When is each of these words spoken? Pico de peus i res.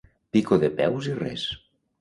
Pico 0.37 0.57
de 0.63 0.71
peus 0.81 1.11
i 1.13 1.15
res. 1.23 1.45